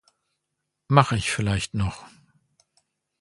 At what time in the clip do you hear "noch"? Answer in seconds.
1.75-2.07